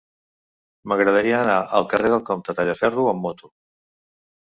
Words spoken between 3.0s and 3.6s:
amb moto.